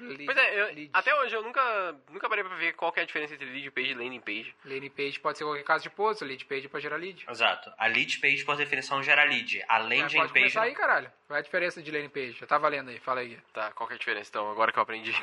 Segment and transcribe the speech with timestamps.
[0.00, 0.90] Lead, Pois é, eu- lead.
[0.92, 3.70] até hoje eu nunca, nunca parei pra ver qual que é a diferença entre lead
[3.70, 4.54] page e landing page.
[4.64, 7.24] Landing page pode ser qualquer caso de post, lead page pra gerar lead.
[7.28, 7.72] Exato.
[7.78, 9.62] A lead page, por definição, gera lead.
[9.68, 10.32] A É, landing pode page.
[10.32, 11.10] começar aí, caralho.
[11.26, 12.36] Qual é a diferença de landing page?
[12.40, 13.36] Já tá valendo aí, fala aí.
[13.52, 15.12] Tá, qual que é a diferença então, agora que eu aprendi?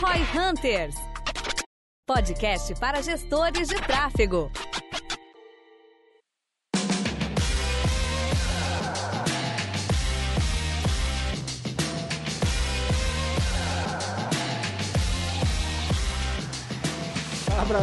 [0.00, 0.94] Roy Hunters.
[2.06, 4.50] Podcast para gestores de tráfego.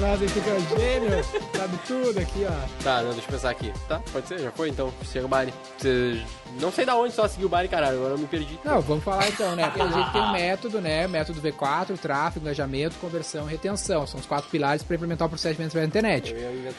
[0.02, 1.10] Pra nós aí, fica gênio.
[1.56, 2.84] Sabe tudo aqui, ó.
[2.84, 3.72] tá, não, deixa eu pensar aqui.
[3.88, 4.92] Tá, pode ser, já foi então.
[5.12, 5.54] Chega o Bari.
[5.78, 6.20] Você-
[6.60, 8.60] Não sei da onde só seguiu o Bari, caralho, agora eu me perdi.
[8.66, 9.68] Não, vamos falar então, né?
[9.68, 11.08] Porque a gente tem um método, né?
[11.08, 14.06] Método V4, tráfego, engajamento, conversão e retenção.
[14.06, 16.36] São os quatro pilares para implementar o processo de vendas pela internet.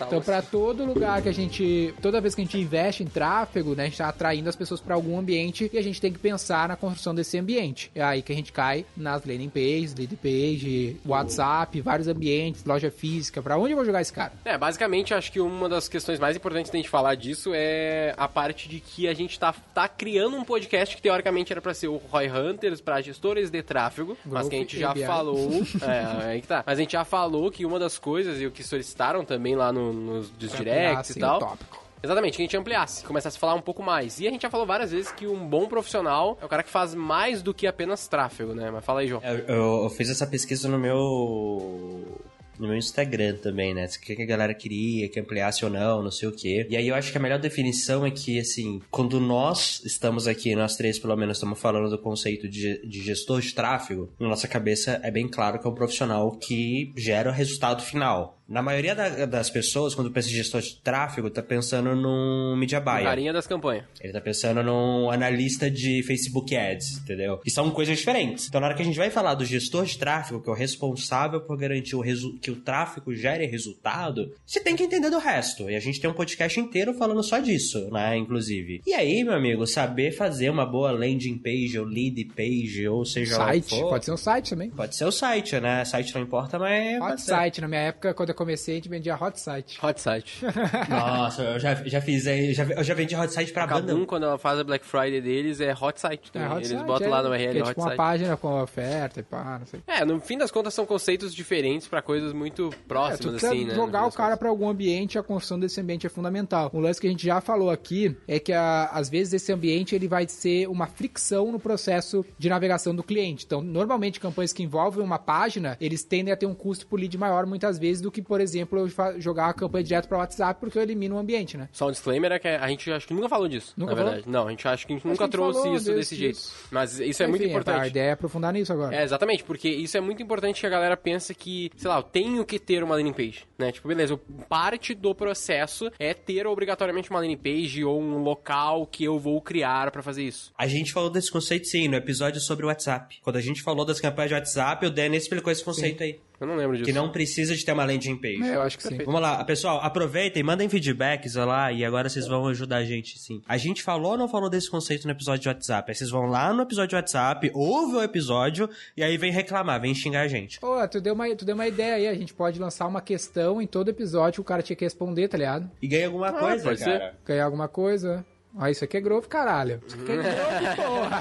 [0.06, 3.74] Então, para todo lugar que a gente, toda vez que a gente investe em tráfego,
[3.74, 6.18] né, a gente está atraindo as pessoas para algum ambiente e a gente tem que
[6.18, 7.90] pensar na construção desse ambiente.
[7.94, 12.90] É aí que a gente cai nas landing pages, lead page, WhatsApp, vários ambientes, loja
[12.90, 13.11] física.
[13.42, 14.32] Para onde eu vou jogar esse cara?
[14.44, 18.26] É, basicamente, acho que uma das questões mais importantes da gente falar disso é a
[18.28, 21.88] parte de que a gente tá, tá criando um podcast que teoricamente era pra ser
[21.88, 25.04] o Roy Hunters pra gestores de tráfego, mas que a gente já ABI.
[25.04, 25.50] falou.
[25.82, 26.62] é, aí que tá.
[26.66, 29.72] Mas a gente já falou que uma das coisas, e o que solicitaram também lá
[29.72, 31.38] no- nos dos directs e tal.
[31.40, 31.82] tópico.
[32.04, 34.18] Exatamente, que a gente ampliasse, começasse a falar um pouco mais.
[34.18, 36.68] E a gente já falou várias vezes que um bom profissional é o cara que
[36.68, 38.72] faz mais do que apenas tráfego, né?
[38.72, 39.22] Mas fala aí, João.
[39.24, 42.20] Eu, eu- eu fiz essa pesquisa no meu.
[42.58, 43.86] No meu Instagram também, né?
[43.86, 46.66] O que a galera queria, que ampliasse ou não, não sei o quê.
[46.68, 50.54] E aí eu acho que a melhor definição é que, assim, quando nós estamos aqui,
[50.54, 54.46] nós três pelo menos, estamos falando do conceito de, de gestor de tráfego, na nossa
[54.46, 58.41] cabeça é bem claro que é um profissional que gera o resultado final.
[58.52, 62.80] Na maioria da- das pessoas, quando pensa em gestor de tráfego, tá pensando num media
[62.80, 63.04] buyer.
[63.04, 63.84] Carinha das campanhas.
[64.00, 67.38] Ele tá pensando num analista de Facebook Ads, entendeu?
[67.38, 68.48] Que são coisas diferentes.
[68.48, 70.56] Então, na hora que a gente vai falar do gestor de tráfego, que é o
[70.56, 72.02] responsável por garantir o
[72.40, 75.70] que o tráfego gere resultado, você tem que entender do resto.
[75.70, 78.16] E a gente tem um podcast inteiro falando só disso, né?
[78.18, 78.82] Inclusive.
[78.86, 83.38] E aí, meu amigo, saber fazer uma boa landing page ou lead page, ou seja
[83.38, 84.70] lá o que Site, for, pode ser um site também.
[84.70, 85.84] Pode ser o site, né?
[85.84, 86.98] Site não importa, mas.
[86.98, 87.30] pode Hot ser.
[87.30, 89.78] site, na minha época, quando eu comecei, a gente vendia hot site.
[89.84, 90.44] Hot site.
[90.88, 93.92] Nossa, eu já, já fiz aí, eu já, eu já vendi hot site pra banda.
[93.92, 96.28] Kabum, quando ela faz a Black Friday deles, é hot site.
[96.28, 96.48] É, também.
[96.48, 97.96] hot Eles site, botam é, lá no URL é hot tipo uma site.
[97.96, 99.80] página com oferta e pá, não sei.
[99.86, 103.52] É, no fim das contas são conceitos diferentes pra coisas muito É, tu próximas, precisa
[103.52, 103.74] assim, né?
[103.74, 106.70] jogar o cara pra algum ambiente, a construção desse ambiente é fundamental.
[106.74, 109.94] Um lance que a gente já falou aqui é que a- às vezes esse ambiente
[109.94, 113.44] ele vai ser uma fricção no processo de navegação do cliente.
[113.44, 117.16] Então, normalmente campanhas que envolvem uma página, eles tendem a ter um custo por lead
[117.18, 120.78] maior muitas vezes do que, por exemplo, eu jogar a campanha direto para WhatsApp porque
[120.78, 121.68] eu elimino o ambiente, né?
[121.72, 124.12] Só um disclaimer é que a gente acho que nunca falou disso, Nunca na falou?
[124.12, 124.30] verdade.
[124.32, 125.84] Não, a gente acha que a gente Acho nunca que a gente trouxe falou isso
[125.86, 126.40] desse- desse jeito.
[126.70, 127.86] Mas isso é muito Enfim, A importante.
[127.88, 128.94] ideia é aprofundar nisso agora.
[128.96, 132.02] É, exatamente, porque isso é muito importante que a galera pensa que, sei lá, eu
[132.02, 133.72] tenho que ter uma landing page, né?
[133.72, 134.18] Tipo, beleza,
[134.48, 139.40] parte do processo é ter obrigatoriamente uma landing page ou um local que eu vou
[139.40, 140.52] criar pra fazer isso.
[140.56, 143.18] A gente falou desse conceito sim, no episódio sobre o WhatsApp.
[143.22, 146.18] Quando a gente falou das campanhas de WhatsApp, o Danny explicou esse conceito aí.
[146.42, 146.84] Eu não lembro disso.
[146.84, 148.42] Que não precisa de ter uma landing page.
[148.42, 148.96] É, eu acho que sim.
[149.04, 153.40] Vamos lá, pessoal, aproveitem, mandem feedbacks lá e agora vocês vão ajudar a gente, sim.
[153.46, 155.88] A gente falou ou não falou desse conceito no episódio de WhatsApp?
[155.88, 159.80] Aí vocês vão lá no episódio de WhatsApp, ouve o episódio e aí vem reclamar,
[159.80, 160.58] vem xingar a gente.
[160.58, 162.08] Pô, tu deu, uma, tu deu uma ideia aí.
[162.08, 165.28] A gente pode lançar uma questão em todo episódio que o cara tinha que responder,
[165.28, 165.70] tá ligado?
[165.80, 167.14] E ganha alguma coisa, pode cara.
[167.24, 168.26] Ganhar alguma coisa.
[168.58, 169.80] Ah, isso aqui é Grove, caralho.
[169.86, 171.20] Isso aqui é Grove, porra.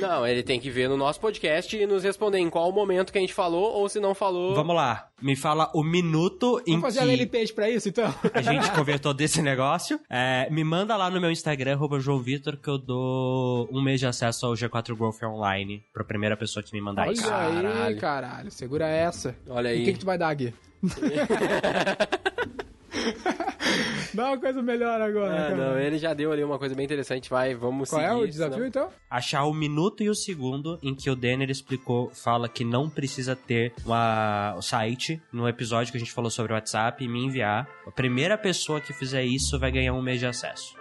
[0.00, 3.18] Não, ele tem que ver no nosso podcast e nos responder em qual momento que
[3.18, 4.54] a gente falou ou se não falou.
[4.54, 7.88] Vamos lá, me fala o minuto em Vamos fazer a landing que page pra isso,
[7.88, 8.14] então?
[8.32, 9.98] a gente convertou desse negócio.
[10.08, 13.98] É, me manda lá no meu Instagram, arroba João Vitor, que eu dou um mês
[13.98, 17.98] de acesso ao G4 Growth Online pra primeira pessoa que me mandar Olha aí, Caralho.
[17.98, 18.50] caralho.
[18.50, 19.34] Segura essa.
[19.48, 19.82] Olha E aí.
[19.82, 20.54] o que, que tu vai dar, Gui?
[24.14, 27.30] Dá uma coisa melhor agora, Ah, não, ele já deu ali uma coisa bem interessante,
[27.30, 28.12] vai, vamos Qual seguir.
[28.12, 28.88] é o desafio, senão- então?
[29.10, 33.34] achar o minuto e o segundo em que o Denner explicou, fala que não precisa
[33.36, 37.24] ter uma, o site no episódio que a gente falou sobre o WhatsApp e me
[37.24, 37.68] enviar.
[37.86, 40.74] A primeira pessoa que fizer isso vai ganhar um mês de acesso.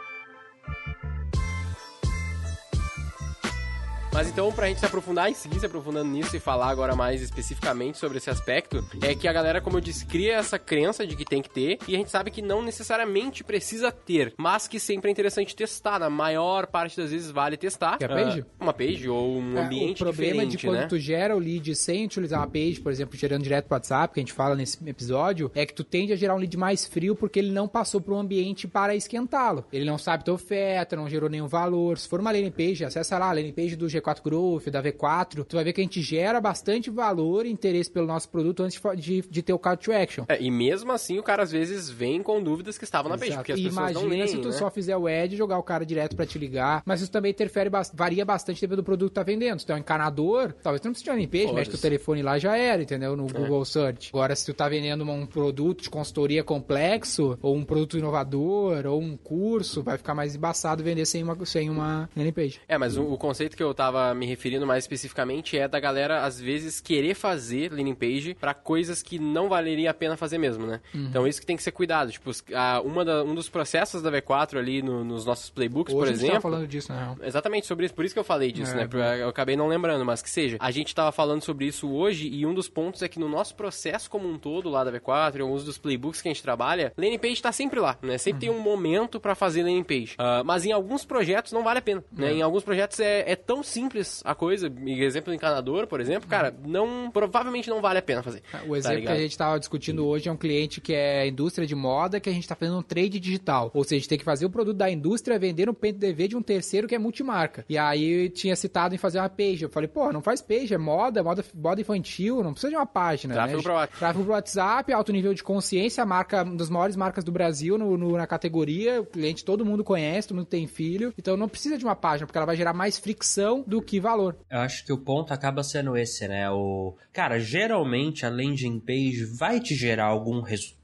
[4.13, 7.21] Mas então, pra gente se aprofundar e seguir se aprofundando nisso e falar agora mais
[7.21, 11.15] especificamente sobre esse aspecto, é que a galera, como eu disse, cria essa crença de
[11.15, 14.79] que tem que ter, e a gente sabe que não necessariamente precisa ter, mas que
[14.79, 15.97] sempre é interessante testar.
[15.97, 17.97] Na maior parte das vezes vale testar.
[17.97, 18.41] Que é a page?
[18.41, 20.87] Uh, uma page ou um É, ambiente O problema diferente, de quando né?
[20.87, 24.19] tu gera o lead sem utilizar uma page, por exemplo, gerando direto pro WhatsApp, que
[24.19, 27.15] a gente fala nesse episódio, é que tu tende a gerar um lead mais frio
[27.15, 29.63] porque ele não passou por um ambiente para esquentá-lo.
[29.71, 31.97] Ele não sabe tua oferta, não gerou nenhum valor.
[31.97, 35.45] Se for uma landing page, acessa lá a landing page do G4 Growth, da V4,
[35.45, 38.80] tu vai ver que a gente gera bastante valor e interesse pelo nosso produto antes
[38.98, 40.25] de de, ter o call to action.
[40.27, 43.36] É, e mesmo assim, o cara às vezes vem com dúvidas que estavam na page,
[43.36, 44.53] porque as E pessoas Imagina não leem, se tu né?
[44.53, 46.81] só fizer o ad, jogar o cara direto pra te ligar.
[46.86, 49.59] Mas isso também interfere, varia bastante dependendo do produto que tá vendendo.
[49.59, 51.80] Se tu é um encanador, talvez tu não precise de uma landing page, mexe teu
[51.80, 53.13] telefone lá já era, entendeu?
[53.13, 53.15] É.
[53.15, 54.09] No Google Search.
[54.13, 59.01] Agora, se tu tá vendendo um produto de consultoria complexo, ou um produto inovador, ou
[59.01, 62.62] um curso, vai ficar mais embaçado vender sem uma, sem uma landing page.
[62.68, 66.23] É, mas o, o conceito que eu tava me referindo mais especificamente é da galera,
[66.23, 70.65] às vezes, querer fazer landing page pra coisas que não valeria a pena fazer mesmo,
[70.65, 70.79] né?
[70.93, 71.05] Uhum.
[71.09, 72.11] Então isso que tem que ser cuidado.
[72.11, 75.99] Tipo, a- uma da- um dos processos da V4 ali no- nos nossos playbooks, Hoje
[75.99, 76.41] por a gente exemplo.
[76.41, 77.17] tava falando disso, real.
[77.21, 79.21] Exatamente sobre isso, por isso que eu falei disso, É, né?
[79.21, 80.57] Eu acabei não lembrando, mas que seja.
[80.59, 83.55] A gente tava falando sobre isso hoje e um dos pontos é que no nosso
[83.55, 86.94] processo como um todo lá da V4, em alguns dos playbooks que a gente trabalha,
[86.97, 88.17] landing page tá sempre lá, né?
[88.17, 90.15] Sempre tem um momento pra fazer landing page.
[90.17, 92.33] Ah, mas em alguns projetos não vale a pena, né?
[92.33, 93.81] Em alguns projetos é, é tão simples
[94.24, 98.42] a coisa, exemplo do encanador, por exemplo, cara, não, provavelmente não vale a pena fazer.
[98.66, 101.66] O tá exemplo que a gente estava discutindo hoje é um cliente que é indústria
[101.68, 103.72] de moda, que a gente está fazendo um trade digital.
[103.74, 106.38] Ou seja, a gente tem que fazer o produto da indústria vender no PDV de
[106.38, 107.66] um terceiro que é multimarca.
[107.69, 109.63] E aí tinha citado em fazer uma page.
[109.63, 112.86] Eu falei, pô, não faz page, é moda, moda, moda infantil, não precisa de uma
[112.86, 113.33] página.
[113.33, 113.63] Tráfego né?
[113.63, 114.00] pro WhatsApp.
[114.00, 117.98] Tráfego pro WhatsApp, alto nível de consciência, marca, uma das maiores marcas do Brasil no,
[117.98, 119.01] no- na categoria.
[119.01, 121.13] O cliente todo mundo conhece, todo mundo tem filho.
[121.18, 124.38] Então não precisa de uma página, porque ela vai gerar mais fricção do que valor.
[124.50, 126.51] Eu acho que o ponto acaba sendo esse, né?
[126.51, 130.81] O cara, geralmente a landing page vai te gerar algum resultado.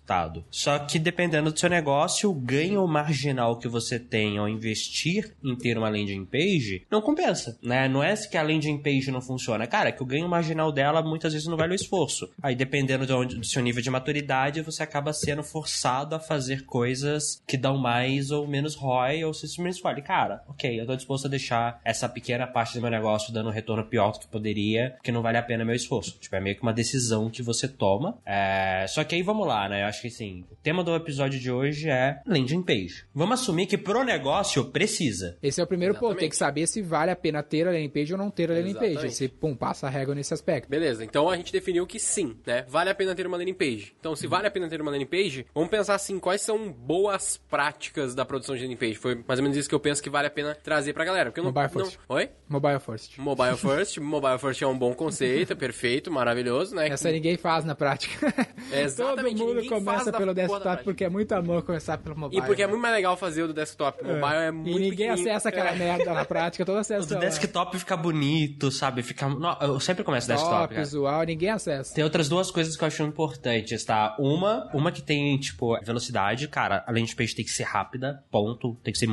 [0.49, 5.55] Só que dependendo do seu negócio, o ganho marginal que você tem ao investir em
[5.55, 7.87] ter uma landing page não compensa, né?
[7.87, 11.33] Não é que a landing page não funciona, cara, que o ganho marginal dela muitas
[11.33, 12.29] vezes não vale o esforço.
[12.41, 16.65] Aí dependendo de onde- do seu nível de maturidade, você acaba sendo forçado a fazer
[16.65, 20.95] coisas que dão mais ou menos ROI, ou você simplesmente fala, cara, ok, eu tô
[20.95, 24.27] disposto a deixar essa pequena parte do meu negócio dando um retorno pior do que
[24.27, 26.17] poderia, porque não vale a pena meu esforço.
[26.19, 28.17] Tipo, é meio que uma decisão que você toma.
[28.25, 29.83] É, Só que aí vamos lá, né?
[29.97, 33.03] Acho que assim, o tema do episódio de hoje é landing page.
[33.15, 35.39] Vamos assumir que pro negócio precisa.
[35.41, 36.03] Esse é o primeiro ponto.
[36.03, 36.19] Exatamente.
[36.19, 38.53] Tem que saber se vale a pena ter a landing page ou não ter a
[38.53, 39.09] landing page.
[39.09, 40.69] Você, pum, passa a régua nesse aspecto.
[40.69, 42.63] Beleza, então a gente definiu que sim, né?
[42.67, 43.95] Vale a pena ter uma landing page.
[43.99, 47.37] Então, se vale a pena ter uma landing page, vamos pensar assim, quais são boas
[47.49, 48.95] práticas da produção de landing page?
[48.95, 51.31] Foi mais ou menos isso que eu penso que vale a pena trazer pra galera.
[51.31, 51.85] Porque eu não, Mobile não...
[51.85, 51.99] first.
[52.07, 52.29] Oi?
[52.47, 53.17] Mobile first.
[53.17, 53.97] Mobile first.
[53.97, 56.87] Mobile first é um bom conceito, é perfeito, maravilhoso, né?
[56.87, 58.31] Essa ninguém faz na prática.
[58.71, 62.41] É, exatamente, Todo mundo ninguém começa pelo desktop porque é muito amor começar pelo mobile.
[62.41, 64.01] E porque é muito mais legal fazer o do desktop.
[64.03, 65.75] O mobile é, muito E ninguém acessa aquela É.
[65.75, 69.01] merda na prática, todo O acesso do ao desktop fica bonito, sabe?
[69.03, 69.27] Fica.
[69.29, 70.83] Não, eu sempre começo desktop, desktop, cara.
[70.83, 71.93] visual, ninguém acessa.
[71.95, 74.15] Tem outras duas coisas que eu acho importantes, tá?
[74.19, 78.75] Uma, uma que tem, tipo, velocidade, cara, a landing page tem que ser rápida, ponto.
[78.83, 79.07] Tem que ser.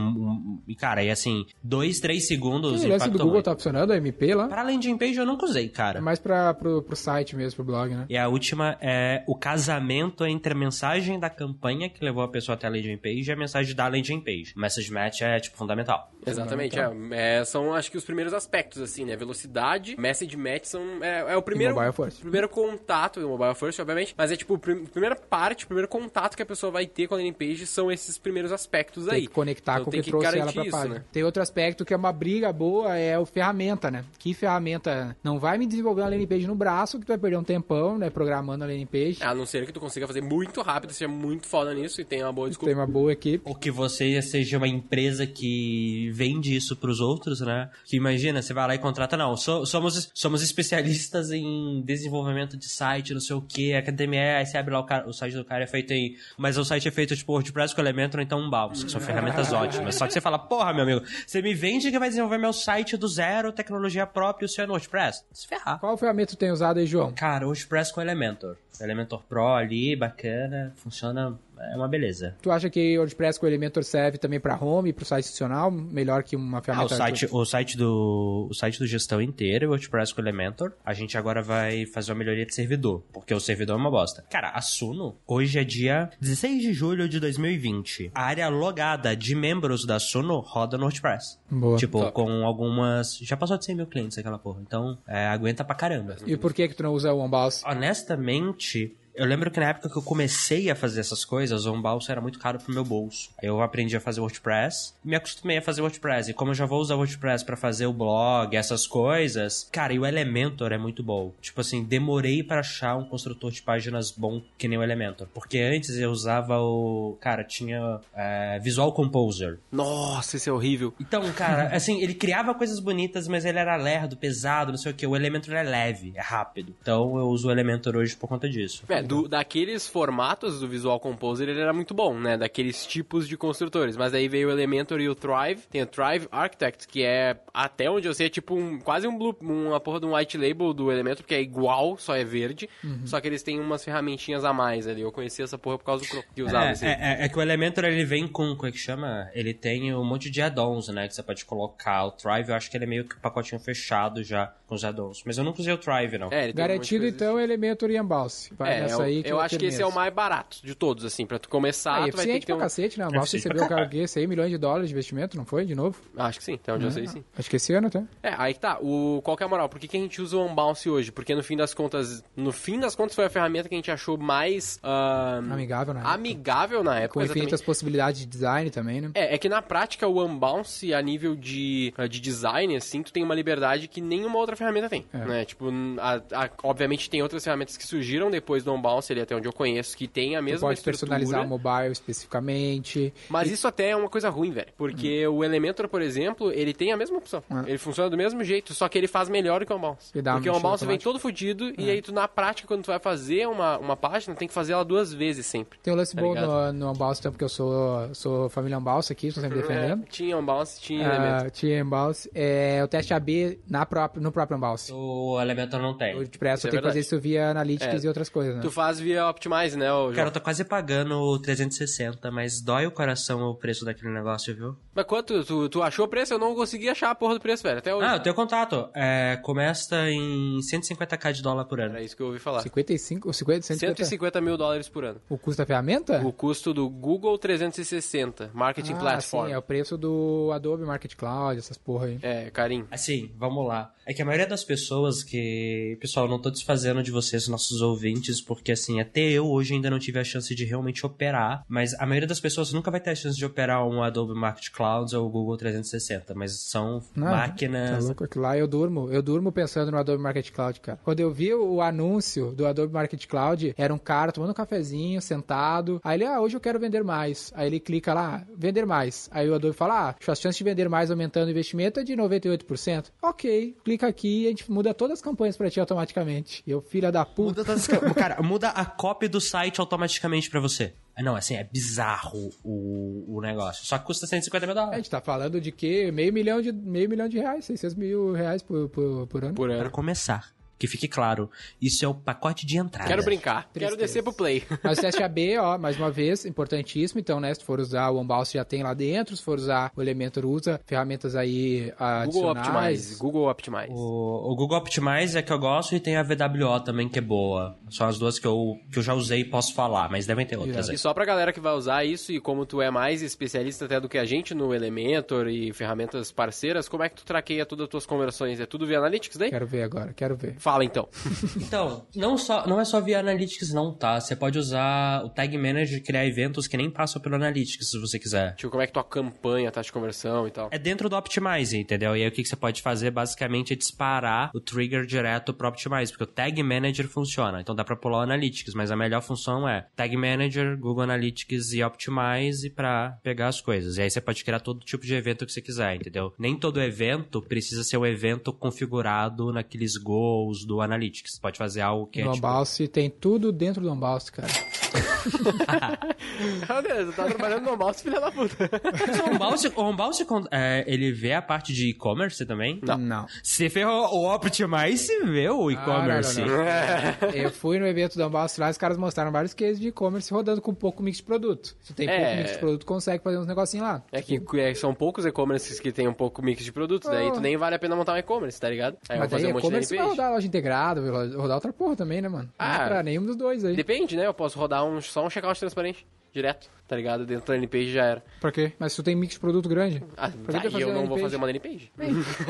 [0.67, 2.83] E, cara, é assim, dois, três segundos.
[2.85, 3.45] o lance do Google muito.
[3.45, 4.49] tá funcionando, a MP lá?
[4.49, 6.01] Pra landing page eu nunca usei, É cara.
[6.01, 8.07] mais pra, pro, pro site mesmo, pro blog, né?
[8.09, 12.55] E a última é o casamento entre a mensagem da campanha que levou a pessoa
[12.57, 14.55] até a landing page e a mensagem da landing page.
[14.57, 16.11] O message match é, tipo, fundamental.
[16.27, 19.17] Exatamente, é, É, São, acho que, os primeiros aspectos, assim, né?
[19.17, 20.83] Velocidade, message match são...
[21.03, 21.75] É, é o primeiro...
[21.75, 22.21] mobile first.
[22.21, 26.37] Primeiro contato, mobile first, obviamente, mas é, tipo, a prim- primeira parte, o primeiro contato
[26.37, 29.27] que a pessoa vai ter com a landing page são esses primeiros aspectos Tem aí.
[29.27, 30.95] que conectar Então com o tem que trouxe ela pra isso, página.
[30.97, 31.05] né?
[31.13, 34.05] Tem outro aspecto que é uma briga boa, é o ferramenta, né?
[34.19, 37.37] Que ferramenta não vai me desenvolver uma landing page no braço, que tu vai perder
[37.37, 38.09] um tempão, né?
[38.11, 39.19] Programando a landing page.
[39.23, 42.27] A não ser que tu consiga fazer muito rápido, seja muito foda nisso e tenha
[42.27, 42.71] uma boa desculpa.
[42.73, 43.43] Tem uma boa equipe.
[43.49, 47.71] Ou que você seja uma empresa que vende isso pros outros, né?
[47.85, 52.69] Que imagina, você vai lá e contrata, não, so- somos, somos especialistas em desenvolvimento de
[52.69, 55.45] site, não sei o que, HTML, aí você abre lá o, cara- o site do
[55.45, 56.17] cara é feito em...
[56.37, 59.53] Mas o site é feito tipo WordPress com Elementor, então um Bounce, que são ferramentas
[59.53, 59.95] ótimas.
[59.95, 62.97] Só que você fala, porra, meu amigo, você me vende que vai desenvolver meu site
[62.97, 65.25] do zero, tecnologia própria, e o seu é no WordPress?
[65.33, 65.79] Se ferrar.
[65.81, 67.13] Qual ferramenta tu tem usado aí, João?
[67.13, 68.57] Cara, WordPress com Elementor.
[68.81, 70.44] Elementor Pro ali, bacana.
[70.45, 71.39] Bacana, funciona,
[71.73, 72.37] é uma beleza.
[72.43, 75.07] Tu acha que o WordPress com o Elementor serve também para home e para o
[75.07, 76.95] site institucional melhor que uma Ah, ferramenta?
[76.95, 80.73] o site, o site do o site do gestão inteiro, o WordPress com Elementor.
[80.85, 84.25] A gente agora vai fazer uma melhoria de servidor, porque o servidor é uma bosta.
[84.31, 88.11] Cara, a Suno, hoje é dia 16 de julho de 2020.
[88.15, 91.39] A área logada de membros da Suno roda no WordPress.
[91.51, 91.77] Boa.
[91.79, 92.13] Tipo, Top.
[92.13, 93.17] com algumas.
[93.19, 94.61] Já passou de 100 mil clientes aquela porra.
[94.67, 96.17] Então, é, aguenta pra caramba.
[96.27, 97.63] E por que que tu não usa o OneBounce?
[97.67, 102.11] Honestamente, eu lembro que na época que eu comecei a fazer essas coisas, o Unbounce
[102.11, 103.31] era muito caro pro meu bolso.
[103.41, 106.31] Aí eu aprendi a fazer WordPress e me acostumei a fazer WordPress.
[106.31, 109.99] E como eu já vou usar WordPress pra fazer o blog, essas coisas, cara, e
[109.99, 111.33] o Elementor é muito bom.
[111.41, 115.29] Tipo assim, demorei pra achar um construtor de páginas bom que nem o Elementor.
[115.33, 117.17] Porque antes eu usava o.
[117.21, 119.59] Cara, tinha é, Visual Composer.
[119.71, 120.93] Nossa, esse é horrível.
[121.01, 124.95] Então, cara, assim, ele criava coisas bonitas, mas ele era lerdo, pesado, não sei o
[124.95, 125.07] que.
[125.07, 126.75] O Elementor é leve, é rápido.
[126.81, 128.85] Então eu uso o Elementor hoje por conta disso.
[128.89, 132.37] É, do- daqueles formatos do Visual Composer ele era muito bom, né?
[132.37, 133.97] Daqueles tipos de construtores.
[133.97, 135.63] Mas daí veio o Elementor e o Thrive.
[135.71, 139.17] Tem o Thrive Architect, que é, até onde eu sei, é tipo um, quase um
[139.17, 142.69] blue, uma porra de um white label do Elementor, que é igual, só é verde.
[143.05, 145.01] Só que eles têm umas ferramentinhas a mais ali.
[145.03, 146.85] Eu conheci essa porra por causa do Chrome, que usava É, esse.
[146.87, 146.93] aí.
[146.93, 149.29] é, é- é que o Elementor ele vem com, como é que chama?
[149.35, 151.09] Ele tem um monte de add-ons, né?
[151.09, 152.05] Que você pode colocar.
[152.07, 154.85] O Thrive, eu acho que ele é meio que um pacotinho fechado já com os
[154.85, 155.23] add-ons.
[155.25, 156.29] Mas eu nunca usei o Thrive, não.
[156.31, 158.05] É, um Garantido, então, Elementor e.
[158.53, 161.05] Vai É, eu, aí que eu acho que esse é o mais barato de todos,
[161.05, 162.59] assim, pra tu começar, Ah, tu vai ter que ter um...
[162.59, 163.07] cacete, né?
[163.09, 164.07] O É eficiente recebeu, pra cara, o quê?
[164.07, 165.65] 100 milhões de dólares de investimento, não foi?
[165.65, 165.97] De novo?
[166.17, 167.25] Acho que sim, até onde eu sei sim.
[167.39, 168.03] Acho que esse ano até.
[168.23, 168.79] É, aí que tá.
[168.81, 169.69] O, qual que é a moral?
[169.69, 171.11] Por que, que a gente usa o Unbounce hoje?
[171.13, 173.91] Porque no fim das contas, no fim das contas foi a ferramenta que a gente
[173.91, 176.03] achou mais ah, Amigável, né?
[176.05, 177.15] amigável na época.
[177.15, 177.39] Com exatamente.
[177.45, 179.11] infinitas possibilidades de design também, né?
[179.15, 183.13] É, é que na prática o Unbounce, a nível de, ah, de design, assim, tu
[183.13, 185.19] tem uma liberdade que nenhuma outra ferramenta tem, É.
[185.19, 185.45] né?
[185.45, 185.71] Tipo,
[186.01, 189.53] a- a- obviamente tem outras ferramentas que surgiram depois do Unbounce, ali até onde eu
[189.53, 191.17] conheço, que tem a Tu mesma pode estrutura.
[191.17, 193.13] personalizar o mobile especificamente.
[193.29, 194.69] Mas isso até é uma coisa ruim, velho.
[194.77, 197.43] Porque o Elementor, por exemplo, ele tem a mesma opção.
[197.51, 197.71] É.
[197.71, 199.97] Ele funciona do mesmo jeito, só que ele faz melhor do que o uma
[200.35, 203.47] Porque o Unbounce vem todo fodido e aí tu, na prática, quando tu vai fazer
[203.47, 205.79] uma, uma página, tem que fazer ela duas vezes sempre.
[205.83, 206.73] Tem um lance Tá bom ligado?
[206.73, 210.03] no, no então, porque eu sou, sou família Unbounce aqui, estou sempre defendendo.
[210.03, 211.47] É, tinha Unbounce, tinha Elementor.
[211.47, 212.31] Ah, tinha Unbounce.
[212.35, 214.93] É, o teste AB na própria, no próprio Unbounce.
[214.93, 216.23] O Elementor não O tem.
[216.23, 218.07] Isso só é tem que fazer isso via Analytics É.
[218.07, 218.63] e outras coisas, né?
[218.63, 220.13] Tu faz via Optimize, né, João?
[220.13, 224.55] Cara, eu tô quase pagando o 360, mas dói o coração o preço daquele negócio,
[224.55, 224.77] viu?
[224.95, 225.45] Mas quanto?
[225.45, 226.35] Tu, tu achou o preço?
[226.35, 227.79] Eu não consegui achar a porra do preço, velho.
[227.79, 228.07] Até hoje.
[228.07, 228.89] Ah, eu tenho contato.
[228.95, 231.95] É, começa em 150k de dólar por ano.
[231.95, 232.61] Era isso que eu ouvi falar.
[232.61, 234.05] 55, 50, 150.
[234.05, 235.21] 150 mil dólares por ano.
[235.29, 236.21] O custo da ferramenta?
[236.25, 239.47] O custo do Google 360, Marketing ah, Platform.
[239.47, 242.19] sim, é o preço do Adobe Market Cloud, essas porra aí.
[242.23, 242.87] É, carinho.
[242.91, 243.93] Assim, vamos lá.
[244.07, 245.97] É que a maioria das pessoas que.
[246.01, 249.99] Pessoal, não tô desfazendo de vocês, nossos ouvintes, porque assim, até eu hoje ainda não
[249.99, 251.65] tive a chance de realmente operar.
[251.69, 254.71] Mas a maioria das pessoas nunca vai ter a chance de operar um Adobe Market
[254.71, 256.35] Cloud ou o Google 360.
[256.35, 258.05] Mas são Não, Tá máquinas.
[258.07, 259.11] louco, aquilo lá eu durmo.
[259.11, 260.99] Eu durmo pensando no Adobe Market Cloud, cara.
[261.03, 265.21] Quando eu vi o anúncio do Adobe Market Cloud, era um cara tomando um cafezinho,
[265.21, 266.01] sentado.
[266.05, 267.53] Aí ele, ah, hoje eu quero vender mais.
[267.55, 269.29] Aí ele clica lá, vender mais.
[269.33, 272.15] Aí o Adobe fala, ah, a chance de vender mais aumentando o investimento é de
[272.15, 273.07] 98%.
[273.23, 276.63] Ok, clica aqui e a gente muda todas as campanhas pra ti automaticamente.
[276.67, 277.61] E eu, filha da puta.
[277.61, 280.95] Muda todas as- Cara, muda a cópia do site automaticamente pra você.
[281.17, 283.85] Ah, Não, assim, é bizarro o, o negócio.
[283.85, 284.97] Só que custa 150 mil A dólares.
[284.99, 286.11] gente tá falando de quê?
[286.13, 289.55] Meio milhão de, meio milhão de reais, 600 mil reais por, por, por ano.
[289.55, 289.91] Por Pra ano.
[289.91, 290.53] começar.
[290.85, 291.51] Que fique claro,
[291.81, 293.09] isso é o pacote de entrada.
[293.09, 293.63] Quero brincar.
[293.73, 293.97] Quero Tristeza.
[293.97, 294.63] descer pro Play.
[294.85, 297.19] Mas o teste AB, ó, mais uma vez, importantíssimo.
[297.19, 299.91] Então, né, se tu for usar o Unbounce já tem lá dentro, se for usar
[299.97, 301.91] o Elementor, usa ferramentas aí
[302.27, 302.99] Google adicionais.
[302.99, 303.19] Optimize.
[303.19, 303.93] Google Optimize.
[303.93, 307.23] O, o Google Optimize é que eu gosto e tem a VWO também que é
[307.23, 307.79] boa.
[307.89, 310.59] São as duas que eu, que eu já usei e posso falar, mas devem ter
[310.59, 310.97] outras aí.
[310.97, 313.99] E só pra galera que vai usar isso, e como tu é mais especialista até
[313.99, 317.85] do que a gente no Elementor e ferramentas parceiras, como é que tu traqueia todas
[317.85, 318.61] as tuas conversões?
[318.61, 319.51] É tudo via Analytics daí?
[319.51, 320.57] Quero ver agora, quero ver.
[320.59, 321.09] Fala então.
[321.57, 324.21] Então, não, só, não é só via Analytics não, tá?
[324.21, 327.99] Você pode usar o Tag Manager e criar eventos que nem passam pelo Analytics, se
[327.99, 328.55] você quiser.
[328.55, 330.69] tipo, como é que tua campanha, taxa de conversão e tal.
[330.71, 332.17] É dentro do Optimize, entendeu?
[332.17, 335.69] E aí o que que você pode fazer basicamente é disparar o trigger direto pro
[335.69, 339.23] Optimize, porque o Tag Manager funciona, então dá pra pular o Analytics, mas a melhor
[339.23, 343.97] função é Tag Manager, Google Analytics e Optimize pra pegar as coisas.
[343.97, 346.33] E aí você pode criar todo tipo de evento que você quiser, entendeu?
[346.39, 351.39] Nem todo evento precisa ser um evento configurado naqueles goals do Analytics.
[351.39, 352.93] Pode fazer algo que é no tipo...
[352.93, 354.49] Tem tudo dentro do Unbounce, cara.
[356.69, 358.55] Meu Deus, eu tava trabalhando no mouse, filha da puta.
[358.65, 362.81] O Homebound, o Homebound, é, ele vê a parte de e-commerce também?
[362.83, 362.97] Não.
[362.99, 363.27] Não.
[363.43, 366.41] Se vê o, Optimize, vê o e-commerce.
[366.41, 367.35] Ah, não, não, não.
[367.35, 370.61] Eu fui no evento da Unbox lá, os caras mostraram vários cases de e-commerce rodando
[370.61, 371.75] com pouco mix de produto.
[371.81, 372.19] Se tem É.
[372.19, 374.03] pouco mix de produto, consegue fazer uns negocinhos lá.
[374.13, 377.41] É que é, são poucos e-commerces que tem um pouco mix de produtos, daí tu
[377.41, 378.97] nem vale a pena montar um e-commerce, tá ligado?
[379.09, 381.73] Aí eu Mas fazer um monte de e-commerce vai rodar loja integrada, vai rodar outra
[381.73, 382.45] porra também, né, mano?
[382.45, 382.85] Não Ah.
[382.85, 383.75] é pra nenhum dos dois aí.
[383.77, 384.27] Depende, né?
[384.27, 387.25] Eu posso rodar um, só um checkout transparente, direto, tá ligado?
[387.27, 388.25] Dentro da landing page já era.
[388.41, 388.73] Pra quê?
[388.79, 390.03] Mas se tu tem mix de produto grande.
[390.17, 391.93] Ah, tá, e fazer eu não vou fazer uma landing page.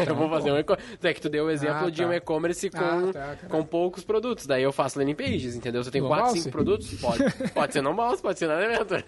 [0.07, 0.99] eu vou fazer um e-commerce.
[1.03, 2.17] É que tu deu o exemplo Ah, de um tá.
[2.17, 4.47] e-commerce com, Ah, tá, com poucos produtos.
[4.47, 5.83] Daí eu faço landing pages, entendeu?
[5.83, 6.41] Se eu tenho No 4, mouse?
[6.43, 7.25] 5 produtos, pode.
[7.55, 9.03] Pode ser no mouse, pode ser na Elementor.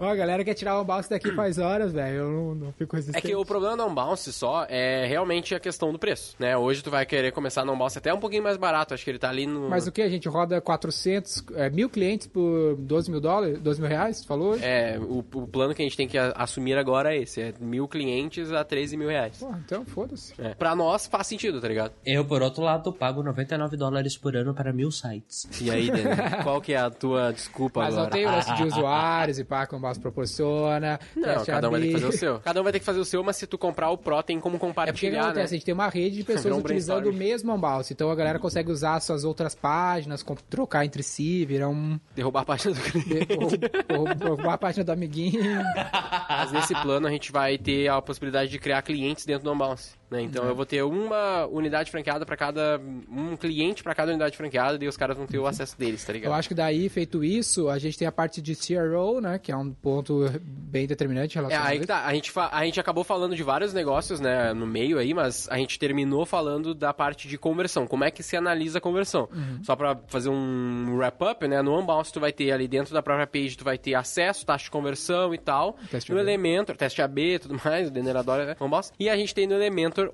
[0.00, 2.16] Ó, a galera quer tirar o bounce daqui faz horas, velho.
[2.18, 3.26] Eu não, não fico É resistente.
[3.26, 6.56] que o problema não bounce só é realmente a questão do preço, né?
[6.56, 9.18] Hoje tu vai querer começar no bounce até um pouquinho mais barato, acho que ele
[9.18, 9.68] tá ali no...
[9.68, 10.02] Mas o que?
[10.02, 14.26] A gente roda 400, é, mil clientes por 12 mil dólares, 12 mil reais, tu
[14.26, 14.37] falou?
[14.40, 14.64] Hoje?
[14.64, 17.54] É, o, o plano que a gente tem que a- assumir agora é esse, é
[17.60, 19.38] mil clientes a 13 mil reais.
[19.38, 20.32] Porra, então foda-se.
[20.38, 20.54] É.
[20.54, 21.92] Pra nós faz sentido, tá ligado?
[22.04, 25.48] Eu, por outro lado, pago 99 dólares por ano para mil sites.
[25.60, 26.02] E aí, Dani,
[26.42, 28.04] qual que é a tua desculpa Mas agora?
[28.04, 30.98] não tem o lance de usuários e pá, que o mouse proporciona.
[31.16, 32.40] Não, cada um vai ter que fazer o seu.
[32.40, 34.38] Cada um vai ter que fazer o seu, mas se tu comprar o Pro, tem
[34.40, 35.26] como É porque o que compartilhar, né?
[35.28, 35.54] acontece?
[35.54, 37.92] A gente tem uma rede de pessoas Virou um utilizando o mesmo Unbounce.
[37.92, 41.98] Então a galera consegue usar suas outras páginas, trocar entre si, virar um.
[42.14, 43.36] Derrubar a página do cliente.
[43.96, 45.40] ou- ou- ou Derrubar a página do amiguinho.
[46.28, 49.97] Mas nesse plano a gente vai ter a possibilidade de criar clientes dentro do Unbounce.
[50.10, 50.22] Né?
[50.22, 52.80] Então eu vou ter uma unidade franqueada para cada.
[53.10, 56.12] um cliente para cada unidade franqueada e os caras vão ter o acesso deles, tá
[56.12, 56.30] ligado?
[56.30, 59.38] Eu acho que daí, feito isso, a gente tem a parte de CRO, né?
[59.38, 62.04] Que é um ponto bem determinante em É, relação a aí que tá.
[62.06, 65.56] A gente, a gente acabou falando de vários negócios, né, no meio aí, mas a
[65.56, 67.86] gente terminou falando da parte de conversão.
[67.86, 69.28] Como é que se analisa a conversão?
[69.32, 69.62] Uhum.
[69.62, 73.26] Só pra fazer um wrap-up, né, no Unbounce tu vai ter ali dentro da própria
[73.26, 75.76] page, tu vai ter acesso, taxa de conversão e tal.
[75.90, 76.28] Teste no AB.
[76.28, 78.92] Elementor, teste AB e tudo mais, o Generador, né, Unbounce.
[78.98, 79.54] E a gente tem no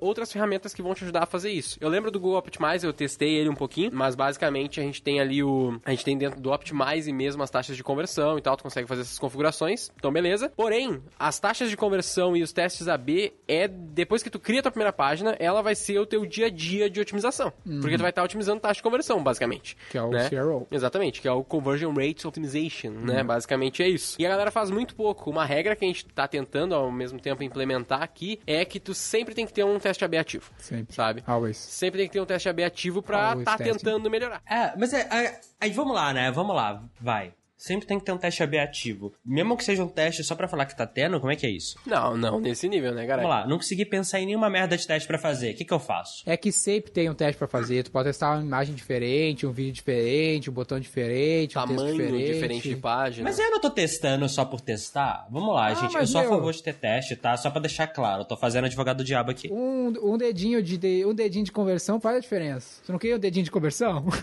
[0.00, 1.78] Outras ferramentas que vão te ajudar a fazer isso.
[1.80, 5.20] Eu lembro do Google Optimize, eu testei ele um pouquinho, mas basicamente a gente tem
[5.20, 5.78] ali o...
[5.84, 8.88] A gente tem dentro do Optimize mesmo as taxas de conversão e tal, tu consegue
[8.88, 9.90] fazer essas configurações.
[9.96, 10.52] Então, beleza.
[10.56, 14.62] Porém, as taxas de conversão e os testes AB é depois que tu cria a
[14.62, 17.52] tua primeira página, ela vai ser o teu dia a dia de otimização.
[17.80, 19.76] Porque tu vai estar otimizando taxa de conversão, basicamente.
[19.90, 20.28] Que é o né?
[20.28, 20.66] CRO.
[20.70, 23.22] Exatamente, que é o Conversion Rate Optimization, né?
[23.22, 24.16] Basicamente é isso.
[24.18, 25.30] E a galera faz muito pouco.
[25.30, 28.94] Uma regra que a gente tá tentando ao mesmo tempo implementar aqui é que tu
[28.94, 30.50] sempre tem que ter um teste AB ativo.
[30.58, 30.94] Sempre.
[30.94, 31.22] Sabe?
[31.26, 31.56] Always.
[31.56, 33.78] Sempre tem que ter um teste AB ativo pra Always tá testing.
[33.78, 34.42] tentando melhorar.
[34.48, 36.30] É, mas é, é- aí vamos lá, né?
[36.30, 37.32] Vamos lá, vai.
[37.66, 39.14] Sempre tem que ter um teste AB ativo.
[39.24, 41.50] Mesmo que seja um teste só pra falar que tá tendo, como é que é
[41.50, 41.76] isso?
[41.86, 43.26] Não, não, nesse nível, né, galera?
[43.26, 45.52] Vamos lá, não consegui pensar em nenhuma merda de teste pra fazer.
[45.52, 46.22] O que que eu faço?
[46.26, 47.82] É que sempre tem um teste pra fazer.
[47.82, 51.96] Tu pode testar uma imagem diferente, um vídeo diferente, um botão diferente, um texto Tamanho
[51.96, 52.32] diferente.
[52.34, 53.24] diferente de página.
[53.24, 55.26] Mas eu não tô testando só por testar.
[55.30, 55.94] Vamos lá, Ah, gente.
[55.96, 57.34] Eu sou a meu- favor de ter teste, tá?
[57.38, 58.22] Só pra deixar claro.
[58.22, 59.48] Eu tô fazendo advogado do diabo aqui.
[59.50, 62.82] Um, um dedinho de, de- um dedinho de conversão faz a diferença.
[62.84, 64.04] Você não queria um dedinho de conversão?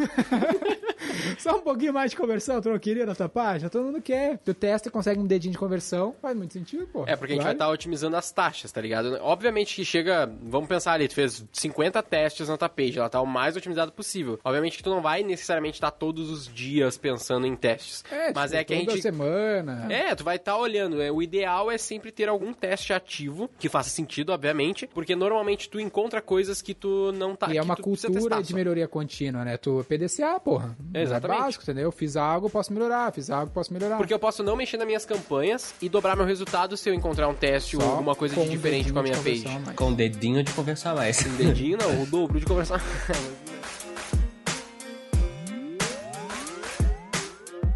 [1.38, 3.70] Só um pouquinho mais de conversão, tu não queria na tua página?
[3.70, 4.38] Todo mundo quer.
[4.40, 7.04] Tu testa e consegue um dedinho de conversão, faz muito sentido, pô.
[7.08, 9.18] É, porque a gente vai estar otimizando as taxas, tá ligado?
[9.22, 13.22] Obviamente que chega, vamos pensar ali, tu fez 50 testes na tua page, ela tá
[13.22, 14.40] o mais otimizado possível.
[14.44, 18.04] Obviamente que tu não vai necessariamente estar todos os dias pensando em testes.
[18.12, 19.88] É, mas tipo, é que a toda gente semana.
[19.90, 21.02] É, tu vai estar olhando.
[21.02, 25.70] É, o ideal é sempre ter algum teste ativo, que faça sentido, obviamente, porque normalmente
[25.70, 29.44] tu encontra coisas que tu não tá E é uma cultura testar de melhoria contínua,
[29.44, 29.58] né?
[29.58, 30.76] Tu PDCA, porra.
[31.04, 31.40] Exatamente.
[31.40, 31.92] É básico, entendeu?
[31.92, 33.12] Fiz algo, posso melhorar.
[33.12, 33.98] Fiz algo, posso melhorar.
[33.98, 37.28] Porque eu posso não mexer nas minhas campanhas e dobrar meu resultado se eu encontrar
[37.28, 39.48] um teste ou Só alguma coisa com de um diferente com a minha page.
[39.48, 39.76] mais.
[39.76, 41.26] Com o dedinho de conversar mais.
[41.26, 42.82] Um dedinho não, o dobro de conversar.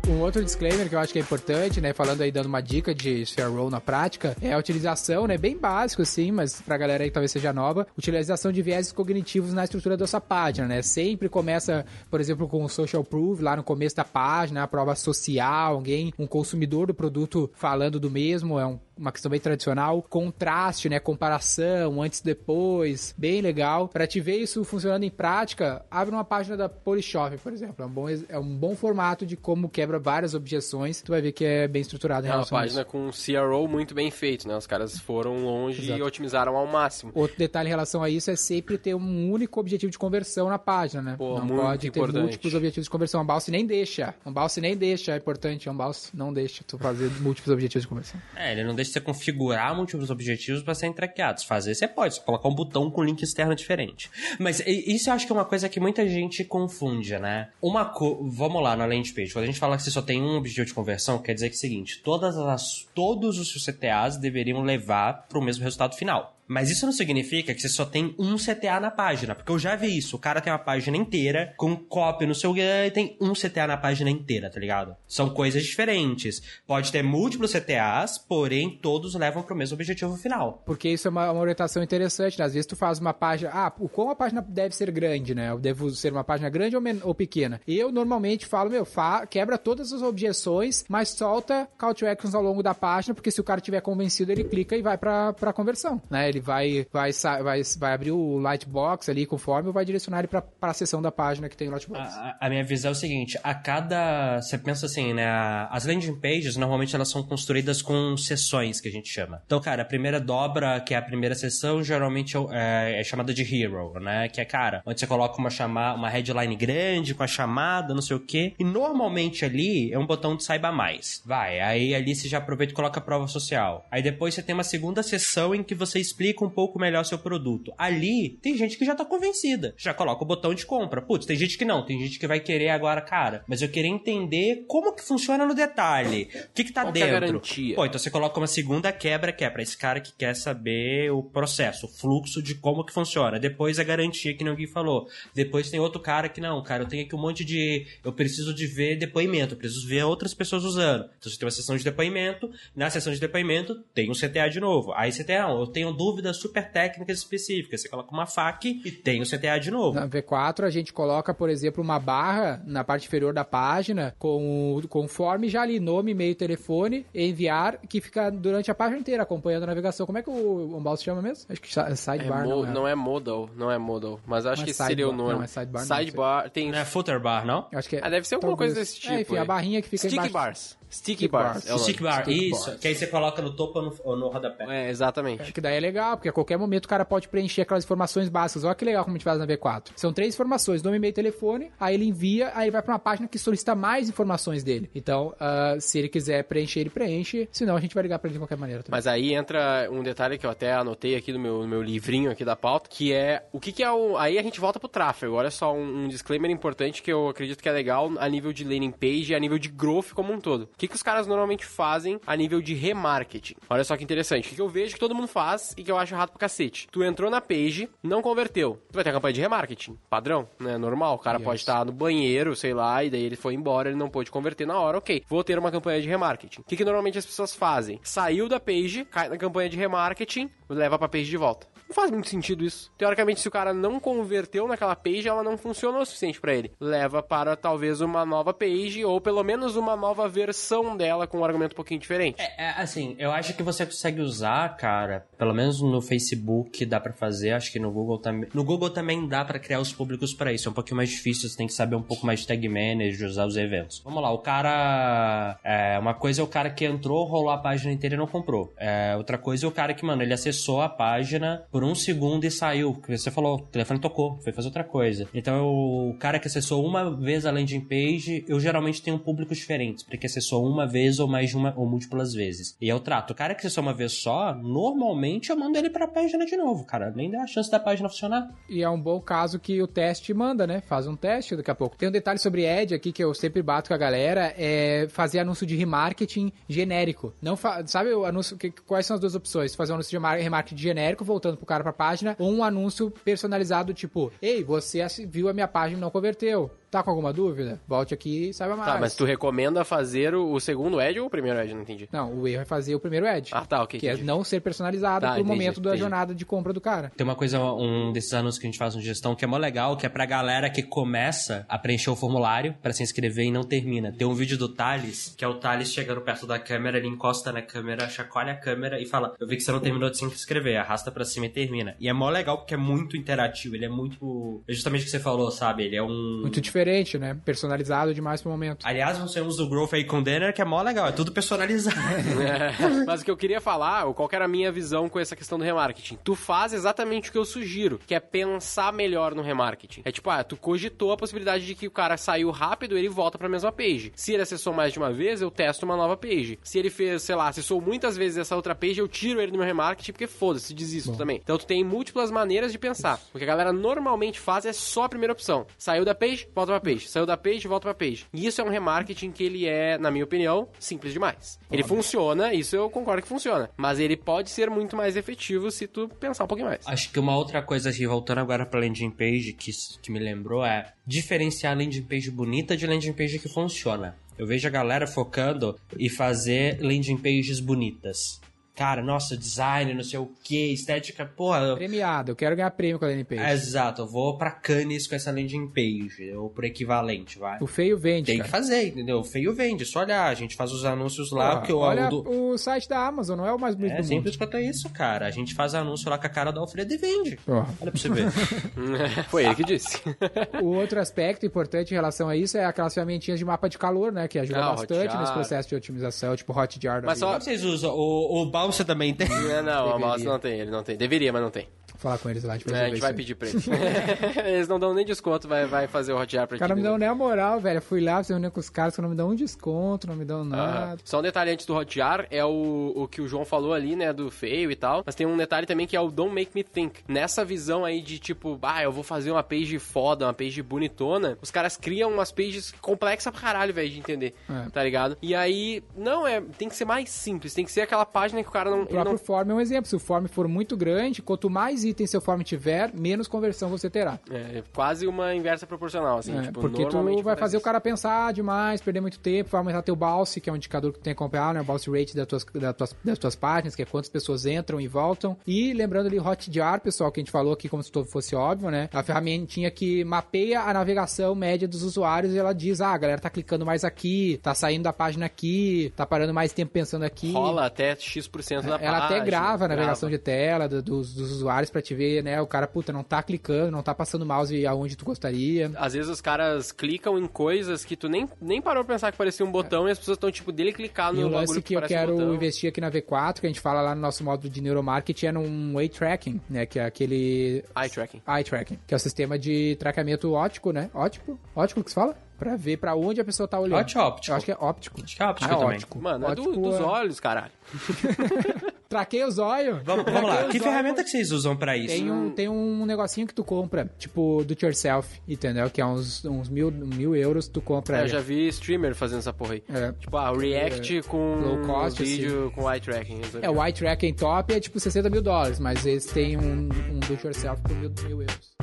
[0.07, 1.91] Um outro disclaimer que eu acho que é importante, né?
[1.91, 5.35] Falando aí, dando uma dica de CRO na prática, é a utilização, né?
[5.35, 9.51] Bem básico, assim, mas pra galera aí que talvez seja nova, utilização de viéses cognitivos
[9.51, 10.83] na estrutura da sua página, né?
[10.83, 14.93] Sempre começa, por exemplo, com o social proof lá no começo da página, a prova
[14.95, 20.01] social, alguém, um consumidor do produto falando do mesmo, é um- uma questão bem tradicional.
[20.01, 20.99] Contraste, né?
[20.99, 23.87] Comparação, antes e depois, bem legal.
[23.87, 27.75] Pra te ver isso funcionando em prática, abre uma página da Polishop, por exemplo.
[27.77, 31.01] É um bom, é um bom formato de como quebra várias objeções.
[31.01, 32.89] Tu vai ver que é bem estruturado em É uma relação a página isso.
[32.89, 34.55] com um CRO muito bem feito, né?
[34.55, 35.99] Os caras foram longe Exato.
[35.99, 37.11] e otimizaram ao máximo.
[37.13, 40.57] Outro detalhe em relação a isso é sempre ter um único objetivo de conversão na
[40.57, 41.15] página, né?
[41.17, 42.21] Pô, não muito pode ter importante.
[42.21, 43.21] múltiplos objetivos de conversão.
[43.21, 44.15] Um balse nem deixa.
[44.25, 45.69] Um balse nem deixa, é importante.
[45.69, 48.21] Um balse não deixa tu fazer múltiplos objetivos de conversão.
[48.35, 51.43] É, ele não deixa você configurar múltiplos objetivos para serem traqueados.
[51.43, 54.09] Fazer você pode, só colocar um botão com link externo diferente.
[54.39, 57.49] Mas isso eu acho que é uma coisa que muita gente confunde, né?
[57.61, 58.27] Uma co...
[58.29, 59.33] Vamos lá na landing page.
[59.33, 61.55] Quando a gente fala que você só tem um objetivo de conversão, quer dizer que
[61.55, 65.95] é o seguinte: todas as, todos os seus CTAs deveriam levar para o mesmo resultado
[65.95, 66.34] final.
[66.47, 69.75] Mas isso não significa que você só tem um CTA na página, porque eu já
[69.75, 70.15] vi isso.
[70.15, 73.77] O cara tem uma página inteira com cópia no seu e tem um CTA na
[73.77, 74.95] página inteira, tá ligado?
[75.07, 76.41] São coisas diferentes.
[76.65, 80.63] Pode ter múltiplos CTAs, porém todos levam pro mesmo objetivo final.
[80.65, 82.45] Porque isso é uma, uma orientação interessante, né?
[82.45, 85.49] Às vezes tu faz uma página, ah, o como a página deve ser grande, né?
[85.49, 87.59] Eu devo ser uma página grande ou, ou pequena.
[87.67, 92.41] Eu normalmente falo, meu, fa quebra todas as objeções, mas solta call to actions ao
[92.41, 96.01] longo da página, porque se o cara tiver convencido, ele clica e vai pra conversão,
[96.09, 96.34] né?
[96.35, 100.43] Ele vai, vai, vai, vai abrir o Lightbox ali conforme ou vai direcionar ele para
[100.61, 102.13] a seção da página que tem o Lightbox.
[102.15, 104.41] A, a, minha visão é o seguinte, a cada...
[104.41, 105.25] Você pensa assim, né?
[105.69, 109.41] As landing pages, normalmente elas são construídas com sessões, que a gente chama.
[109.45, 113.43] Então, cara, a primeira dobra, que é a primeira sessão, geralmente é, é chamada de
[113.43, 114.27] Hero, né?
[114.27, 118.01] Que é, cara, onde você coloca uma, chama, uma headline grande com a chamada, não
[118.01, 118.53] sei o quê.
[118.59, 121.21] E normalmente ali é um botão de saiba mais.
[121.25, 123.85] Vai, aí ali você já aproveita e coloca a prova social.
[123.89, 127.03] Aí depois você tem uma segunda sessão em que você explica explica um pouco melhor
[127.05, 127.73] seu produto.
[127.77, 131.01] Ali, tem gente que já tá convencida, já coloca o botão de compra.
[131.01, 133.89] Putz, tem gente que não, tem gente que vai querer agora, cara, mas eu queria
[133.89, 136.29] entender como que funciona no detalhe.
[136.49, 137.07] O que que tá Qual dentro?
[137.07, 137.75] Que é a garantia?
[137.75, 141.11] Pô, então você coloca uma segunda quebra que é pra esse cara que quer saber
[141.11, 143.39] o processo, o fluxo de como que funciona.
[143.39, 145.07] Depois a garantia que ninguém falou.
[145.33, 147.85] Depois tem outro cara que não, cara, eu tenho aqui um monte de.
[148.03, 151.05] Eu preciso de ver depoimento, eu preciso ver outras pessoas usando.
[151.19, 154.59] Então você tem uma sessão de depoimento, na sessão de depoimento tem um CTA de
[154.59, 154.91] novo.
[154.93, 157.81] Aí CTA, não, eu tenho dúvida dúvidas super técnicas específicas.
[157.81, 159.99] Você coloca uma FAQ e tem o CTA de novo.
[159.99, 164.81] Na V4 a gente coloca, por exemplo, uma barra na parte inferior da página com
[164.89, 169.67] conforme já ali nome, e-mail, telefone, enviar, que fica durante a página inteira acompanhando a
[169.67, 170.05] navegação.
[170.05, 171.45] Como é que o Ombal se chama mesmo?
[171.49, 172.71] Acho que é sidebar, é não, é.
[172.71, 175.33] não é modal, não é modal, mas acho não que é seria o nome.
[175.33, 175.83] Não, é sidebar.
[175.83, 176.71] Sidebar, tem...
[176.71, 177.67] Não é footerbar, não?
[177.73, 178.01] Acho que é.
[178.01, 179.13] Ah, deve ser alguma coisa desse tipo.
[179.13, 180.33] É, enfim, a barrinha que fica Stick embaixo.
[180.33, 180.77] bars.
[180.95, 181.69] Sticky bars.
[181.69, 182.65] É Stick bar, Stick isso.
[182.65, 182.79] Bars.
[182.79, 184.65] Que aí você coloca no topo ou no, ou no rodapé.
[184.67, 185.49] É, exatamente.
[185.49, 188.29] É, que daí é legal, porque a qualquer momento o cara pode preencher aquelas informações
[188.29, 188.63] básicas.
[188.63, 189.89] Olha que legal como a gente faz na V4.
[189.95, 193.37] São três informações, nome, e-mail, telefone, aí ele envia, aí vai para uma página que
[193.37, 194.89] solicita mais informações dele.
[194.95, 198.33] Então, uh, se ele quiser preencher, ele preenche, senão a gente vai ligar para ele
[198.33, 198.83] de qualquer maneira.
[198.83, 198.97] Também.
[198.97, 202.31] Mas aí entra um detalhe que eu até anotei aqui no meu, no meu livrinho
[202.31, 204.17] aqui da pauta, que é o que, que é o...
[204.17, 205.35] Aí a gente volta pro tráfego.
[205.35, 208.63] Olha só, um, um disclaimer importante que eu acredito que é legal a nível de
[208.63, 210.63] landing page e a nível de growth como um todo.
[210.63, 213.55] O que, que os caras normalmente fazem a nível de remarketing.
[213.69, 214.51] Olha só que interessante.
[214.51, 216.87] O que eu vejo que todo mundo faz e que eu acho errado pra cacete.
[216.91, 218.81] Tu entrou na page, não converteu.
[218.91, 219.97] Tu vai ter a campanha de remarketing.
[220.09, 220.77] Padrão, né?
[220.77, 221.15] Normal.
[221.15, 221.45] O cara yes.
[221.45, 224.65] pode estar no banheiro, sei lá, e daí ele foi embora, ele não pôde converter
[224.65, 224.97] na hora.
[224.97, 226.61] Ok, vou ter uma campanha de remarketing.
[226.61, 227.99] O que, que normalmente as pessoas fazem?
[228.03, 231.67] Saiu da page, cai na campanha de remarketing, leva pra page de volta.
[231.87, 232.91] Não faz muito sentido isso.
[232.97, 236.71] Teoricamente, se o cara não converteu naquela page, ela não funcionou o suficiente para ele.
[236.79, 240.64] Leva para talvez uma nova page ou pelo menos uma nova versão
[240.97, 242.41] dela com um argumento um pouquinho diferente.
[242.41, 246.99] É, é, assim, eu acho que você consegue usar, cara, pelo menos no Facebook dá
[246.99, 248.49] para fazer, acho que no Google também.
[248.53, 250.67] No Google também dá para criar os públicos para isso.
[250.67, 253.27] É um pouquinho mais difícil, você tem que saber um pouco mais de tag manager,
[253.27, 254.01] usar os eventos.
[254.03, 255.59] Vamos lá, o cara.
[255.63, 258.73] É, uma coisa é o cara que entrou, rolou a página inteira e não comprou.
[258.77, 262.45] É, outra coisa é o cara que, mano, ele acessou a página por um segundo
[262.45, 262.93] e saiu.
[262.93, 265.27] Porque você falou, o telefone tocou, foi fazer outra coisa.
[265.33, 270.03] Então, o cara que acessou uma vez a landing page, eu geralmente tenho públicos diferentes,
[270.03, 272.75] porque acessou uma vez ou mais de uma ou múltiplas vezes.
[272.81, 273.31] E eu trato.
[273.31, 276.85] O cara que acessou uma vez só, normalmente eu mando ele pra página de novo,
[276.85, 277.11] cara.
[277.15, 278.49] Nem dá a chance da página funcionar.
[278.69, 280.81] E é um bom caso que o teste manda, né?
[280.81, 281.97] Faz um teste daqui a pouco.
[281.97, 285.39] Tem um detalhe sobre Ad aqui que eu sempre bato com a galera, é fazer
[285.39, 287.33] anúncio de remarketing genérico.
[287.41, 289.75] Não sabe o anúncio, que, quais são as duas opções?
[289.75, 293.93] Fazer um anúncio de remarketing genérico, voltando pro cara pra página, ou um anúncio personalizado,
[293.93, 296.69] tipo, ei, você viu a minha página e não converteu.
[296.95, 297.81] Tá com alguma dúvida?
[297.85, 298.89] Volte aqui e saiba mais.
[298.89, 301.73] Tá, mas tu recomenda fazer o, o segundo ad ou o primeiro ad?
[301.73, 302.07] Não entendi.
[302.09, 303.49] Não, o erro é fazer o primeiro ad.
[303.51, 303.99] Ah, tá, ok.
[303.99, 304.23] Que é entendi.
[304.23, 305.99] é não ser personalizado tá, pro entendi, momento da entendi.
[305.99, 307.11] jornada de compra do cara.
[307.13, 309.57] Tem uma coisa, um desses anúncios que a gente faz no gestão que é mó
[309.57, 313.51] legal, que é pra galera que começa a preencher o formulário para se inscrever e
[313.51, 314.13] não termina.
[314.17, 317.51] Tem um vídeo do Thales, que é o Thales chegando perto da câmera, ele encosta
[317.51, 320.23] na câmera, chacoalha a câmera e fala: Eu vi que você não terminou de se
[320.23, 321.93] inscrever, arrasta para cima e termina.
[321.99, 324.63] E é mó legal porque é muito interativo, ele é muito.
[324.65, 325.83] É justamente o que você falou, sabe?
[325.83, 326.39] Ele é um.
[326.39, 327.37] Muito diferente diferente, né?
[327.43, 328.85] Personalizado demais pro momento.
[328.85, 331.31] Aliás, nós temos o Growth aí com o Denner, que é mó legal, é tudo
[331.31, 331.95] personalizado.
[332.45, 335.19] É, Mas o que eu queria falar, ou qual que era a minha visão com
[335.19, 336.17] essa questão do remarketing?
[336.23, 340.01] Tu faz exatamente o que eu sugiro, que é pensar melhor no remarketing.
[340.05, 343.37] É tipo, ah, tu cogitou a possibilidade de que o cara saiu rápido, ele volta
[343.37, 344.11] pra mesma page.
[344.15, 346.59] Se ele acessou mais de uma vez, eu testo uma nova page.
[346.63, 349.57] Se ele fez, sei lá, acessou muitas vezes essa outra page, eu tiro ele do
[349.57, 351.17] meu remarketing, porque foda-se, desisto Bom.
[351.17, 351.39] também.
[351.43, 353.19] Então tu tem múltiplas maneiras de pensar.
[353.33, 355.65] O que a galera normalmente faz é só a primeira opção.
[355.77, 357.07] Saiu da page, volta pra page.
[357.07, 358.25] Saiu da page, volta pra page.
[358.33, 361.59] E isso é um remarketing que ele é, na minha opinião, simples demais.
[361.71, 363.69] Ele funciona, isso eu concordo que funciona.
[363.77, 366.85] Mas ele pode ser muito mais efetivo se tu pensar um pouquinho mais.
[366.87, 370.65] Acho que uma outra coisa, assim, voltando agora pra landing page, que, que me lembrou,
[370.65, 374.17] é diferenciar landing page bonita de landing page que funciona.
[374.37, 378.41] Eu vejo a galera focando em fazer landing pages bonitas.
[378.75, 381.75] Cara, nossa, design, não sei o que, estética, porra.
[381.75, 383.41] Premiado, eu quero ganhar prêmio com a landing page.
[383.41, 387.57] É, exato, eu vou pra Cannes com essa landing page, ou por equivalente, vai.
[387.61, 388.45] O feio vende, Tem cara.
[388.49, 389.19] que fazer, entendeu?
[389.19, 392.09] O feio vende, só olhar, a gente faz os anúncios lá, Porra, porque o olha
[392.09, 392.51] do...
[392.51, 394.07] o site da Amazon, não é o mais bonito É do mundo.
[394.09, 395.25] simples quanto isso, cara.
[395.27, 397.37] A gente faz anúncio lá com a cara do Alfredo e vende.
[397.45, 397.67] Porra.
[397.81, 398.29] Olha pra você ver.
[399.29, 400.01] Foi ele que disse.
[400.61, 404.11] O outro aspecto importante em relação a isso é aquelas ferramentinhas de mapa de calor,
[404.11, 404.27] né?
[404.27, 407.01] Que ajuda Ah, bastante nesse processo de otimização, tipo Hotjar.
[407.03, 407.31] Mas vida.
[407.31, 407.91] só- que vocês usam?
[407.93, 409.27] O, o Balsa também tem?
[409.29, 410.07] não, não, a Deveria.
[410.07, 410.97] mouse não tem, ele não tem.
[410.97, 411.67] Deveria, mas não tem.
[412.05, 413.65] Falar com eles lá, gente vai É, a gente vai pedir pra eles.
[414.45, 416.83] eles não dão nem desconto, vai, vai fazer o hotjar pra Os caras ti.
[416.83, 417.77] não me dão nem a moral, velho.
[417.77, 420.15] Eu fui lá, se reunir com os caras que não me dão um desconto, não
[420.15, 420.99] me dão nada.
[421.03, 424.13] Só um detalhe antes do Hotjar é o, o que o João falou ali, né,
[424.13, 425.01] do feio e tal.
[425.03, 427.01] Mas tem um detalhe também que é o Don't Make Me Think.
[427.07, 431.39] Nessa visão aí de tipo, ah, eu vou fazer uma page foda, uma page bonitona,
[431.41, 434.35] os caras criam umas pages complexas pra caralho, velho, de entender.
[434.47, 434.69] É.
[434.69, 435.17] Tá ligado?
[435.23, 438.49] E aí, não, é, tem que ser mais simples, tem que ser aquela página que
[438.49, 438.83] o cara não.
[438.83, 439.89] O próprio não form é um exemplo.
[439.89, 443.89] Se o form for muito grande, quanto mais itens seu form tiver, menos conversão você
[443.89, 444.19] terá.
[444.29, 446.37] é quase uma inversa proporcional, assim.
[446.37, 447.63] É, tipo, porque tu vai fazer o isso.
[447.65, 450.99] cara pensar demais, perder muito tempo, vai aumentar teu bounce, que é um indicador que
[450.99, 451.61] tu tem que acompanhar, né?
[451.61, 454.79] O bounce rate das tuas, das, tuas, das tuas páginas, que é quantas pessoas entram
[454.81, 455.37] e voltam.
[455.47, 458.69] E lembrando ali Hotjar, pessoal, que a gente falou aqui como se tudo fosse óbvio,
[458.69, 458.89] né?
[458.93, 463.19] A ferramentinha que mapeia a navegação média dos usuários e ela diz, ah, a galera
[463.21, 467.31] tá clicando mais aqui, tá saindo da página aqui, tá parando mais tempo pensando aqui.
[467.31, 468.77] Rola até X% da página.
[468.79, 470.17] Ela até grava a navegação grava.
[470.17, 472.41] de tela do- dos, dos usuários pra te ver, né?
[472.41, 475.71] O cara, puta, não tá clicando, não tá passando o mouse aonde tu gostaria.
[475.77, 479.17] Às vezes os caras clicam em coisas que tu nem, nem parou pra pensar que
[479.17, 481.73] parecia um botão e as pessoas estão, tipo, dele clicar no E o lance que
[481.75, 482.33] eu parece um quero botão.
[482.35, 485.31] investir aqui na V4, que a gente fala lá no nosso módulo de neuromarketing, é
[485.31, 486.65] num eye tracking, né?
[486.65, 488.21] Que é aquele Eye tracking.
[488.27, 490.89] eye tracking, que é o sistema de traqueamento óptico, né?
[490.93, 491.39] Óptico?
[491.55, 492.17] Óptico que se fala?
[492.37, 493.79] Pra ver pra onde a pessoa tá olhando.
[493.79, 494.31] Óptico, óptico.
[494.31, 495.01] Eu acho que é óptico.
[495.03, 495.75] Acho que é óptico Ah, também.
[495.75, 496.01] óptico.
[496.01, 497.51] Mano, é do- Óptico dos é- olhos, caralho.
[498.87, 499.81] Traquei os olhos.
[499.83, 501.87] Vamos, vamos lá, que ferramenta que vocês usam pra isso?
[501.95, 505.69] Tem um, tem um negocinho que tu compra, tipo, do it yourself, entendeu?
[505.69, 507.99] Que é uns, uns mil, mil euros, tu compra.
[507.99, 509.63] É, eu já vi streamer fazendo essa porra aí.
[509.67, 509.91] É.
[509.93, 512.11] Tipo, ah, React com low cost, assim.
[512.17, 513.21] vídeo com eye tracking.
[513.41, 516.99] É, o eye tracking top é tipo 60 mil dólares, mas eles têm um, um
[516.99, 518.55] do it yourself por mil, mil euros.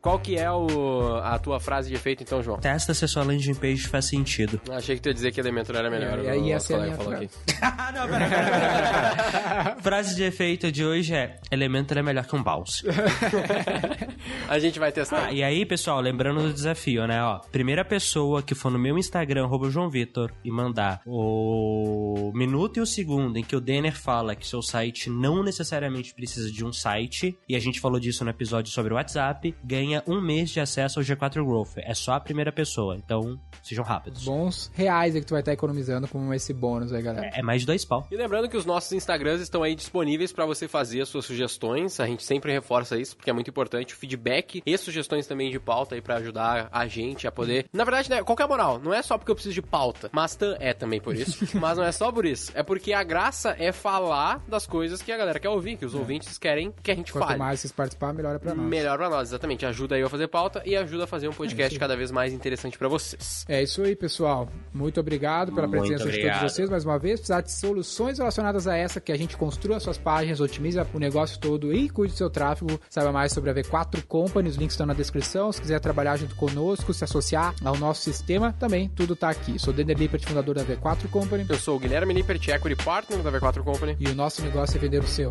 [0.00, 2.58] Qual que é o, a tua frase de efeito, então, João?
[2.58, 4.58] Testa se a sua landing page faz sentido.
[4.70, 6.18] Achei que tu ia dizer que Elementor era melhor.
[6.18, 7.24] É, o e aí nosso essa é a colega minha falou frase.
[7.24, 7.58] aqui.
[7.62, 9.76] ah, não, pera, pera, pera, pera.
[9.82, 12.82] Frase de efeito de hoje é: Elementor é melhor que um Bounce.
[14.48, 15.26] A gente vai testar.
[15.26, 17.22] Ah, e aí, pessoal, lembrando do desafio, né?
[17.22, 22.78] Ó, primeira pessoa que for no meu Instagram, arroba João Vitor, e mandar o minuto
[22.78, 26.64] e o segundo em que o Denner fala que seu site não necessariamente precisa de
[26.64, 30.50] um site, e a gente falou disso no episódio sobre o WhatsApp, ganha um mês
[30.50, 31.76] de acesso ao G4 Growth.
[31.78, 34.24] É só a primeira pessoa, então sejam rápidos.
[34.24, 37.30] Bons reais é que tu vai estar economizando com esse bônus aí, galera.
[37.34, 38.06] É mais de dois pau.
[38.10, 42.00] E lembrando que os nossos Instagrams estão aí disponíveis para você fazer as suas sugestões.
[42.00, 45.58] A gente sempre reforça isso porque é muito importante o feedback e sugestões também de
[45.58, 47.66] pauta aí para ajudar a gente a poder.
[47.72, 50.72] Na verdade, né, qualquer moral, não é só porque eu preciso de pauta, mas é
[50.72, 51.46] também por isso.
[51.58, 52.52] mas não é só por isso.
[52.54, 55.94] É porque a graça é falar das coisas que a galera quer ouvir, que os
[55.94, 57.38] ouvintes querem que a gente Quanto fale.
[57.38, 58.66] mais vocês participar, melhor é pra nós.
[58.66, 59.66] Melhor pra nós, exatamente.
[59.66, 62.32] Ajuda aí a fazer pauta e ajuda a fazer um É podcast cada vez mais
[62.32, 63.44] interessante pra vocês.
[63.48, 64.48] É isso aí, pessoal.
[64.72, 66.38] Muito obrigado pela Muito presença de obrigado.
[66.40, 67.20] todos vocês mais uma vez.
[67.20, 71.38] Precisar de soluções relacionadas a essa, que a gente construa suas páginas, otimize o negócio
[71.38, 72.80] todo e cuide do seu tráfego.
[72.88, 75.52] Saiba mais sobre a V4 Company, os links estão na descrição.
[75.52, 79.58] Se quiser trabalhar junto conosco, se associar ao nosso sistema, também tudo tá aqui.
[79.58, 81.46] Sou Denner Lippert, fundador da V4 Company.
[81.48, 83.96] Eu sou o Guilherme Lippert, Equity Partner da V4 Company.
[84.00, 85.30] E o nosso negócio é vender o seu.